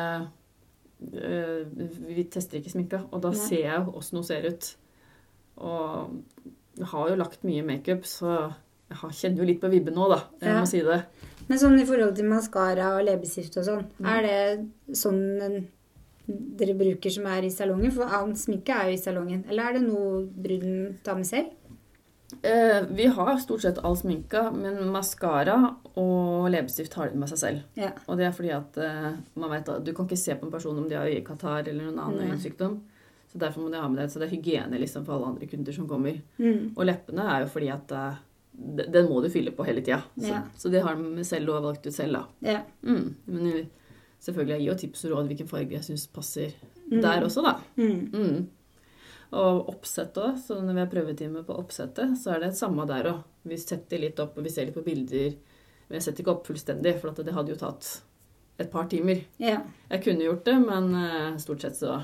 [1.01, 4.71] Vi tester ikke sminke, og da ser jeg jo åssen hun ser ut.
[5.59, 6.17] Og
[6.79, 8.53] jeg har jo lagt mye makeup, så
[8.89, 10.21] jeg kjenner jo litt på vibben nå, da.
[10.41, 10.61] Jeg Ja.
[10.61, 11.05] må si det.
[11.49, 14.07] Men sånn i forhold til maskara og leppestift og sånn, Mm.
[14.07, 15.63] er det sånn eh,
[16.29, 17.91] dere bruker som er i salongen?
[17.93, 19.45] For annen sminke er jo i salongen.
[19.49, 21.51] Eller er det noe bruden tar med selv?
[22.43, 25.55] Eh, vi har stort sett all sminka, men maskara
[25.97, 27.62] og leppestift har de med seg selv.
[27.81, 27.91] Ja.
[28.07, 30.53] Og det er fordi at eh, man vet at du kan ikke se på en
[30.53, 32.37] person om de har øyekatarr eller noen annen Nei.
[32.37, 32.79] øyesykdom.
[33.33, 34.11] Så derfor må de ha med det.
[34.12, 36.21] Så det er hygiene liksom for alle andre kunder som kommer.
[36.38, 36.75] Mm.
[36.77, 38.21] Og leppene er jo fordi at eh,
[38.93, 40.03] den må du fylle på hele tida.
[40.19, 40.43] Så, Ja.
[40.57, 42.53] så det har de selv og valgt ut selv, da.
[42.53, 42.61] ja.
[42.83, 43.14] Mm.
[43.27, 43.67] Men eh,
[44.21, 46.53] selvfølgelig, jeg gir jo tips og råd hvilken farge jeg syns passer
[46.88, 47.03] Mm.
[47.05, 47.51] der også, da.
[47.77, 48.47] Mm.
[49.33, 50.38] Og oppsettet òg.
[50.41, 53.23] Så når vi har prøvetime på oppsettet, så er det samme der òg.
[53.45, 55.35] Vi setter litt opp, og vi ser litt på bilder.
[55.88, 58.03] Men jeg setter ikke opp fullstendig, for at det hadde jo tatt
[58.59, 59.25] et par timer.
[59.38, 59.61] ja.
[59.91, 62.01] Jeg kunne gjort det, men eh, stort sett så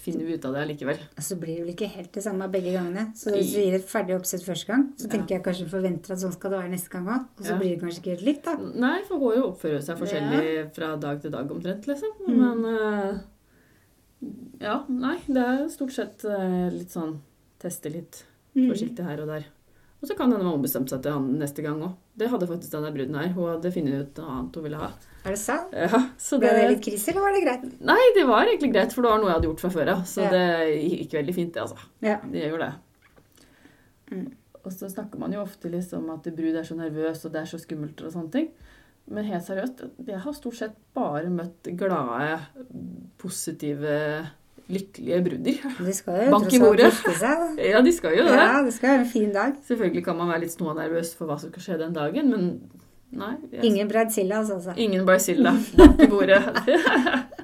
[0.00, 0.98] finner vi ut av det likevel.
[1.20, 3.12] Så blir det vel ikke helt det samme begge gangene.
[3.14, 5.10] Så hvis du gir et ferdig oppsett første gang, så Ja.
[5.12, 7.26] tenker jeg kanskje forventer at sånn skal det være neste gang òg.
[7.38, 7.58] Og så Ja.
[7.58, 8.56] blir det kanskje ikke helt likt, da.
[8.56, 12.10] Nei, for hun jo oppfører seg forskjellig fra dag til dag omtrent, liksom.
[12.26, 12.38] Mm.
[12.38, 12.64] Men
[13.12, 13.18] eh,
[14.60, 17.18] Ja, nei, det er stort sett eh, litt sånn
[17.62, 18.66] teste litt Mm.
[18.72, 19.44] forsiktig her og der.
[20.02, 21.92] Og så kan hende man ombestemte seg til han neste gang òg.
[22.18, 23.28] Det hadde faktisk denne bruden her.
[23.36, 24.88] Hun hadde funnet ut noe annet hun ville ha.
[25.24, 25.70] Er det sant?
[25.72, 27.80] Ja, så Ble det, det litt krise, eller var det greit?
[27.80, 30.02] Nei, det var egentlig greit, for det var noe jeg hadde gjort fra før av.
[30.02, 30.30] Så Ja.
[30.34, 31.78] det gikk veldig fint, det, altså.
[32.02, 32.16] Ja.
[32.26, 32.72] Det gjør det.
[34.10, 34.26] Mm.
[34.64, 37.46] Og så snakker man jo ofte liksom at brud er så nervøs, og det er
[37.54, 38.50] så skummelt og sånne ting.
[39.08, 42.40] Men helt seriøst, jeg har stort sett bare møtt glade,
[43.20, 43.94] positive,
[44.70, 45.62] lykkelige brudder.
[45.86, 46.92] De skal jo Bank i bordet.
[46.94, 47.58] seg.
[47.70, 48.36] Ja, de skal jo det.
[48.38, 49.56] Ja, det skal være en fin dag.
[49.68, 52.46] Selvfølgelig kan man være litt smånervøs for hva som skal skje den dagen, men
[53.12, 53.34] nei.
[53.52, 54.74] jeg- Ingen Brazilias, altså.
[54.76, 55.52] Ingen Brazilla.
[55.76, 56.42] Bank i bordet.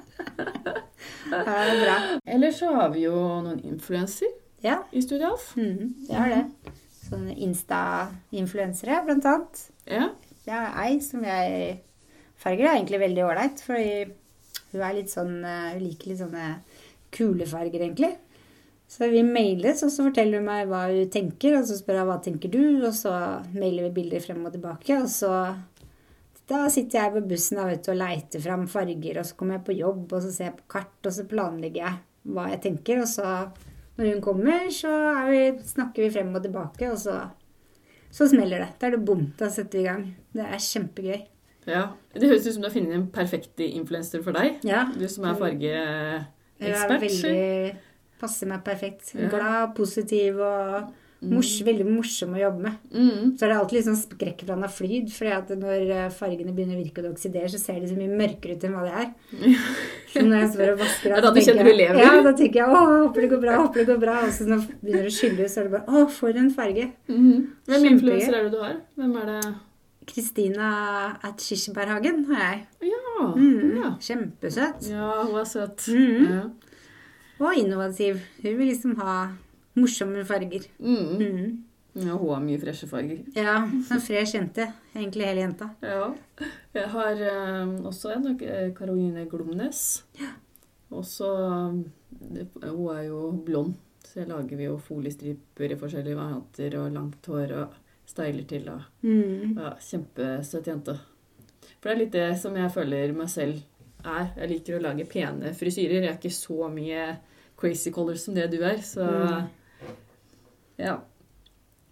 [1.27, 1.95] Ja, det er bra.
[2.25, 3.13] Ellers så har vi jo
[3.43, 4.29] noen influenser
[4.63, 5.49] Ja, i Studio Alf.
[5.59, 6.71] Mm, det har det.
[7.07, 9.59] Sånne Insta-influensere, blant annet.
[9.87, 10.07] Ja.
[10.45, 11.81] Det er ei som jeg
[12.39, 14.05] farger Det er egentlig veldig ålreit, fordi
[14.77, 16.47] hun er litt sånn eh, Hun liker litt sånne
[17.17, 18.13] kulefarger, egentlig.
[18.87, 22.07] Så vi mailes, og så forteller hun meg hva hun tenker, og så spør jeg
[22.07, 23.13] hva tenker du, og så
[23.57, 25.31] mailer vi bilder frem og tilbake, og så
[26.47, 29.65] da sitter jeg på bussen da, du, og leiter fram farger, og så kommer jeg
[29.67, 33.01] på jobb, og så ser jeg på kart, og så planlegger jeg hva jeg tenker,
[33.03, 33.33] og så
[33.97, 34.93] når hun kommer, så
[35.27, 37.17] vi, snakker vi frem og tilbake, og så,
[38.13, 38.69] så smeller det.
[38.79, 40.05] Da er det bom, da setter vi i gang.
[40.37, 41.25] Det er kjempegøy.
[41.67, 41.83] Ja.
[42.13, 44.61] Det høres ut som du har funnet en perfekt influenser for deg.
[44.67, 47.03] Ja, Du som er hun er fargeekspert.
[47.03, 47.75] veldig
[48.17, 49.11] Passer meg perfekt.
[49.13, 49.27] Ja.
[49.29, 50.87] Glad, positiv og
[51.25, 52.79] mors, veldig morsom å jobbe med.
[52.93, 53.33] Mm.
[53.37, 57.01] Så er det alltid litt sånn skrekkblanda flyd, at når eh, fargene begynner å virke
[57.01, 59.11] og det oksiderer, så ser de så mye mørkere ut enn hva de er.
[60.13, 61.99] Så når jeg står og vasker Ja, av, da så du kjenner du lever.
[62.01, 64.13] Ja, da tenker jeg 'Å, håper det går bra', håper det går bra.
[64.25, 66.51] Og så når det begynner å skylle ut, så er det bare 'Å, for en
[66.55, 66.87] farge'.
[67.11, 67.47] Mm.
[67.67, 68.77] Hvem influenser er det du har?
[68.97, 69.53] Hvem er det?
[70.07, 70.67] Kristina
[71.23, 72.65] at Kirsebærhagen har jeg.
[72.91, 73.27] Ja.
[73.35, 73.91] Mm, ja.
[74.01, 74.89] Kjempesøt.
[74.91, 75.87] ja, hun er søt.
[75.91, 76.25] Mm.
[76.31, 76.41] Ja.
[77.39, 78.19] Og innovativ.
[78.41, 79.27] Hun vil liksom ha
[79.77, 80.65] morsomme farger.
[80.79, 81.17] Mm.
[81.21, 81.63] Mm.
[82.07, 83.19] ja, hun har mye freshe farger.
[83.35, 84.69] Ja, en fresh jente.
[84.95, 85.69] Egentlig hele jenta.
[85.83, 86.07] Ja.
[86.73, 87.21] Jeg har
[87.63, 88.37] um, også en,
[88.77, 90.03] Karoline Glomnes.
[90.19, 90.31] Ja.
[90.91, 91.27] Også
[92.33, 93.73] det- Hun er jo blond,
[94.05, 97.73] så lager vi jo foliestriper i forskjellige varianter og langt hår og
[98.07, 98.69] styler til.
[98.69, 99.57] og Mm.
[99.59, 100.97] ja, Kjempesøt jente.
[101.81, 103.59] For det er litt det som jeg føler meg selv
[104.05, 104.31] er.
[104.37, 106.01] Jeg liker å lage pene frisyrer.
[106.01, 107.17] Jeg er ikke så mye
[107.57, 109.49] crazy colors som det du er, så Mm.
[110.79, 110.97] ja.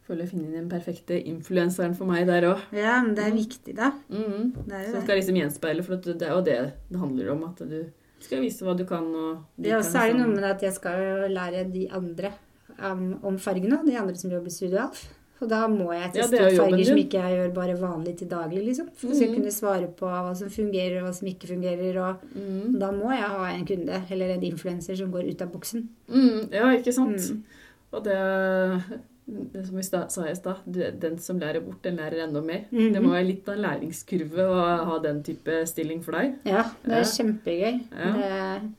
[0.08, 2.60] Føler jeg finner den perfekte influenseren for meg der òg.
[2.78, 3.88] Ja, men det er viktig, da.
[4.12, 4.52] Mm.
[4.68, 5.04] Det er Så jo det.
[5.04, 7.44] skal liksom gjenspeile, for det er jo det det handler om.
[7.50, 7.86] At du
[8.20, 9.04] skal vise hva du kan.
[9.16, 12.34] Og Ja, og så er det liksom- noe med at jeg skal lære de andre
[12.80, 13.84] um, om fargene.
[13.86, 15.08] De andre som jobber i Studio Alf.
[15.42, 18.18] Og da må jeg Ja, teste er ut farger som ikke jeg gjør bare vanlig
[18.18, 18.88] til daglig, liksom.
[18.96, 19.34] For å Mhm.
[19.36, 21.98] kunne svare på hva som fungerer, og hva som ikke fungerer.
[21.98, 22.80] Og Mm.
[22.80, 25.88] da må jeg ha en kunde, eller en influenser, som går ut av boksen.
[26.10, 27.18] Mm, ja, ikke sant?
[27.18, 27.44] Mm.
[27.94, 28.18] Og det,
[29.54, 30.58] det som vi sa i stad,
[31.00, 32.66] den som lærer bort, den lærer enda mer.
[32.72, 32.94] Mhm.
[32.94, 36.36] Det må være litt av en læringskurve å ha den type stilling for deg.
[36.46, 37.04] Ja, det er Ja.
[37.04, 37.84] kjempegøy.
[37.92, 38.14] Ja.
[38.14, 38.72] Det,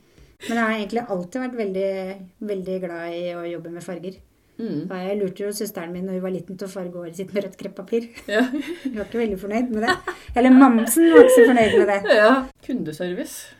[0.49, 4.16] men jeg har egentlig alltid vært veldig, veldig glad i å jobbe med farger.
[4.57, 4.87] Mm.
[4.88, 7.35] Og jeg lurte jo søsteren min når hun var liten til å farge håret sitt
[7.35, 8.09] med rødt kreppapir.
[8.37, 8.42] Ja.
[8.49, 9.97] Hun var ikke veldig fornøyd med det.
[10.37, 12.16] Eller mamsen var ikke så fornøyd med det.
[12.16, 12.31] ja.
[12.66, 13.55] Kundeservice.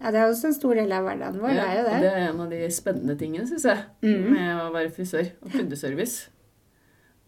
[0.00, 1.54] Ja, Det er også en stor del av hverdagen vår.
[1.54, 2.00] det er jo det.
[2.02, 4.26] det er en av de spennende tingene, syns jeg, mm.
[4.32, 5.30] med å være frisør.
[5.44, 6.30] Og kundeservice.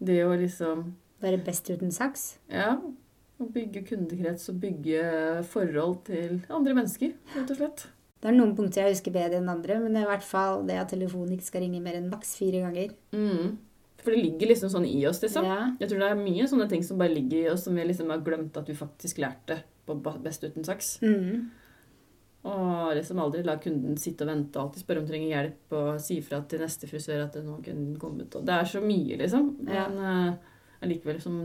[0.03, 0.83] Det å liksom
[1.23, 2.23] Være best uten saks.
[2.51, 2.73] Ja.
[3.39, 5.03] Å bygge kundekrets og bygge
[5.53, 7.85] forhold til andre mennesker, rett og slett.
[8.23, 10.61] Det er noen punkter jeg husker bedre enn andre, men det er i hvert fall
[10.63, 12.93] det at telefonen ikke skal ringe mer enn maks fire ganger.
[13.11, 13.57] Mm.
[13.99, 15.43] For det ligger liksom sånn i oss, liksom.
[15.47, 15.57] Ja.
[15.81, 18.13] Jeg tror det er mye sånne ting som bare ligger i oss, som vi liksom
[18.13, 20.93] har glemt at vi faktisk lærte på Best uten saks.
[21.03, 21.51] Mm.
[22.47, 26.01] Og liksom aldri la kunden sitte og vente og alltid spørre om trenger hjelp, og
[26.03, 28.39] si fra til neste frisør at det nå kunne kommet.
[28.39, 29.51] Og det er så mye, liksom.
[29.67, 31.03] Men Men ja.
[31.11, 31.43] uh, som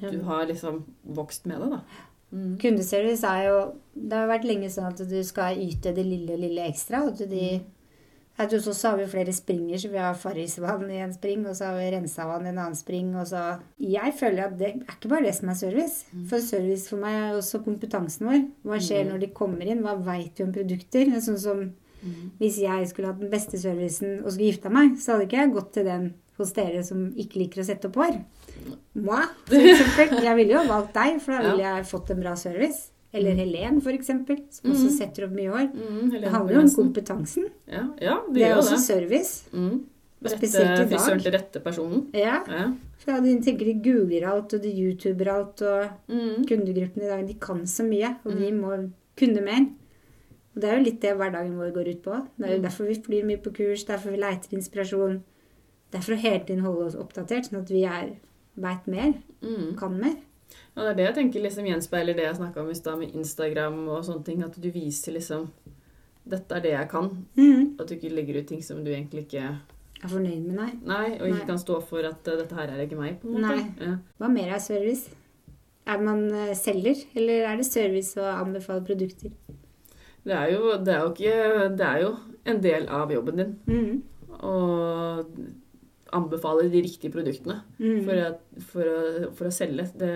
[0.00, 1.80] du har liksom vokst med det, da.
[2.34, 2.56] Mm.
[2.58, 3.58] Kundeservice er jo
[3.94, 7.04] Det har vært lenge sånn at du skal yte det lille, lille ekstra.
[7.06, 7.60] og de,
[8.36, 11.44] jeg tror også så har vi flere springer, så vi har Farrisvann i en spring,
[11.46, 13.14] og så har vi Rensavann i en annen spring.
[13.14, 16.04] Og så Jeg føler at det er ikke bare det som er service.
[16.28, 18.42] For service for meg er også kompetansen vår.
[18.66, 19.12] Hva skjer Mm.
[19.12, 19.82] når de kommer inn?
[19.86, 21.06] Hva veit vi om produkter?
[21.14, 21.72] Er Sånn som
[22.04, 22.32] Mm.
[22.38, 25.52] Hvis jeg skulle hatt den beste servicen og skulle gifta meg, så hadde ikke jeg
[25.54, 28.18] gått til den hos dere som ikke liker å sette opp hår.
[28.94, 29.54] Moi, for.
[30.24, 32.90] Jeg ville jo valgt deg, for da ville jeg fått en bra service.
[33.14, 34.94] Eller Helen, for eksempel, som også Mm.
[34.98, 35.68] setter opp mye hår.
[35.74, 37.44] Mm, Det handler jo om kompetansen.
[37.70, 38.80] Ja, ja, det Det er også det.
[38.80, 39.44] service.
[39.52, 39.84] Mm.
[40.24, 40.88] Rette spesielt i dag.
[40.90, 42.06] frisøren til rette personen.
[42.14, 42.72] Ja, Ja.
[42.98, 46.44] for de tenker de googler alt, og de youtuber alt, og Mm.
[46.48, 48.60] kundegruppene i dag, de kan så mye, og vi Mm.
[48.60, 49.66] må kunne mer.
[50.56, 52.26] Og det er jo litt det hverdagen vår går ut på.
[52.38, 52.62] Det er jo Mm.
[52.62, 55.22] derfor vi flyr mye på kurs, derfor vi leiter inspirasjon.
[55.92, 58.16] Det er for å hele tiden holde oss oppdatert, sånn at vi er
[58.56, 59.76] veit mer, Mm.
[59.78, 60.14] kan mer.
[60.76, 63.14] Og det er det jeg tenker liksom gjenspeiler det jeg snakka om i stad med
[63.14, 64.42] Instagram og sånne ting.
[64.42, 65.48] At du viser liksom
[66.26, 67.10] Dette er det jeg kan.
[67.36, 67.74] Mm.
[67.78, 70.70] At du ikke legger ut ting som du egentlig ikke er fornøyd med nei.
[70.82, 71.46] Nei, og ikke Nei.
[71.46, 73.56] kan stå for at eh, dette her er ikke meg, på en måte.
[73.56, 73.74] Nei.
[73.80, 73.96] Ja.
[74.18, 75.10] Hva mer er service?
[75.86, 79.32] Er man eh, selger, eller er det service å anbefale produkter?
[80.24, 83.58] Det er jo, det er jo ikke Det er jo en del av jobben din
[83.68, 84.02] Mm.
[84.40, 85.26] å
[86.16, 87.98] anbefale de riktige produktene mm.
[88.06, 89.88] for, å, for, å, for å selge.
[90.00, 90.12] Det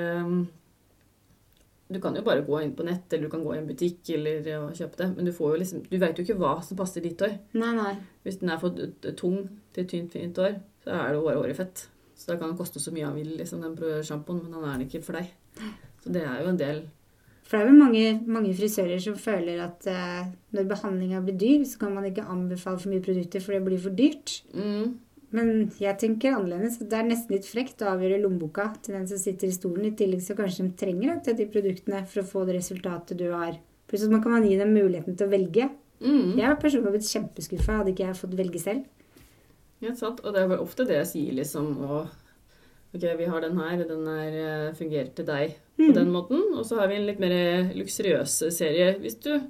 [1.88, 4.10] Du kan jo bare gå inn på nett, eller du kan gå i en butikk
[4.12, 6.76] eller ja, kjøpe det, men du får jo liksom Du vet jo ikke hva som
[6.80, 7.38] passer ditt hår.
[7.56, 7.94] Nei, nei.
[8.26, 8.74] Hvis den er for
[9.16, 11.86] tung til tynt, fint hår, så er det bare hårfett.
[11.86, 11.88] fett.
[12.18, 14.78] Så da kan den koste så mye han vil, liksom, den sjampoen, men han er
[14.78, 15.30] den ikke for deg.
[16.02, 16.80] Så det er jo en del
[17.46, 21.62] For det er vel mange, mange frisører som føler at eh, når behandlinga blir dyr,
[21.64, 24.42] så kan man ikke anbefale for mye produkter, for det blir for dyrt.
[24.52, 24.90] mm,
[25.36, 26.78] Men jeg tenker annerledes.
[26.80, 29.84] Det er nesten litt frekt å avgjøre lommeboka til den som sitter i stolen.
[29.84, 33.26] I tillegg så kanskje de trenger akkurat de produktene for å få det resultatet du
[33.34, 33.58] har.
[33.88, 35.68] Plutselig kan man gi dem muligheten til å velge.
[36.00, 38.84] mm, Jeg har personlig blitt kjempeskuffa hadde ikke jeg fått velge selv.
[39.80, 40.20] Ja, sant.
[40.24, 42.06] Og det er ofte det jeg sier, liksom å,
[42.94, 45.94] Ok, vi har den her, den er eh, fungerer til deg på Mm.
[45.94, 46.40] den måten.
[46.56, 49.42] Og så har vi en litt mer luksuriøs serie, hvis du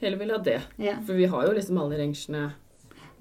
[0.00, 0.60] heller vil ha det.
[0.78, 0.96] Ja.
[1.06, 2.52] For vi har jo liksom alle rangerene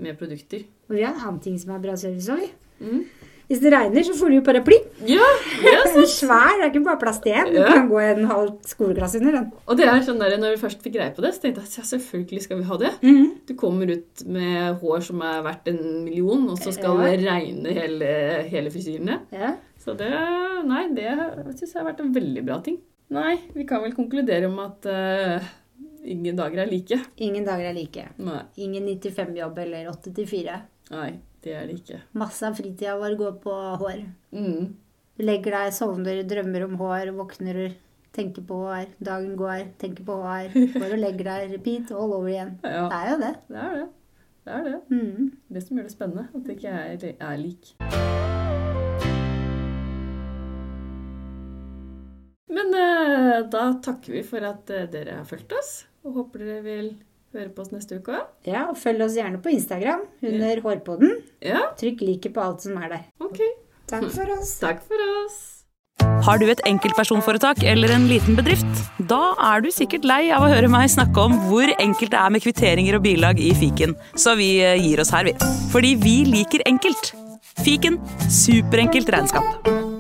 [0.02, 0.64] med produkter.
[0.90, 2.50] Og vi har en annen ting som er bra service òg.
[2.82, 3.04] Mm.
[3.52, 4.78] Hvis det regner, så får du jo paraply.
[5.10, 5.26] Ja,
[5.60, 7.50] det Den er svær, det er ikke bare plass til én.
[7.52, 7.66] Du Ja.
[7.68, 9.50] kan gå en halv skoleklasse under den.
[9.68, 11.68] Og det er sånn der, når vi først fikk greie på det, så tenkte jeg
[11.68, 12.92] at ja, selvfølgelig skal vi ha det.
[13.04, 13.26] Mhm.
[13.48, 17.12] Du kommer ut med hår som er verdt en million, og så skal Ja.
[17.12, 19.20] det regne hele, hele frisyrene.
[19.34, 19.56] Ja.
[19.84, 20.10] Så det
[20.64, 22.78] Nei, det syns jeg har vært en veldig bra ting.
[23.10, 25.42] Nei, vi kan vel konkludere om at eh,
[26.04, 26.98] ingen dager er like.
[27.18, 28.08] Ingen dager er like.
[28.18, 30.58] Nei, Ingen 95-jobb eller 8-4.
[30.92, 31.12] nei,
[31.44, 32.02] det er det ikke.
[32.20, 34.02] Masse av fritida vår går på hår.
[34.34, 34.76] Mm.
[35.18, 37.62] Du legger deg, sovner, drømmer om hår, våkner,
[38.16, 38.86] tenker på hår.
[39.04, 40.52] Dagen går, tenker på hår.
[40.76, 42.56] Går og legger deg, repeat all over igjen.
[42.64, 43.34] Ja, Det er jo det.
[43.50, 43.88] det er det.
[44.42, 44.78] Det er det.
[44.90, 45.32] Mm.
[45.54, 47.76] Det som gjør det spennende, at det ikke er, er lik.
[52.52, 55.72] Men eh, da takker vi for at eh, dere har fulgt oss,
[56.06, 56.92] og håper dere vil
[57.36, 58.28] høre på oss neste uke òg.
[58.48, 61.18] Ja, og følg oss gjerne på Instagram under Hårpodden.
[61.46, 63.08] Ja, Trykk like på alt som er der.
[63.24, 63.42] ok.
[63.92, 64.54] Takk for oss.
[64.64, 65.40] Takk for oss.
[66.26, 68.82] Har du et enkeltpersonforetak eller en liten bedrift?
[69.10, 72.34] Da er du sikkert lei av å høre meg snakke om hvor enkelt det er
[72.34, 75.36] med kvitteringer og bilag i fiken, så vi eh, gir oss her, vi.
[75.74, 77.14] Fordi vi liker enkelt.
[77.62, 78.00] Fiken
[78.32, 79.91] superenkelt regnskap.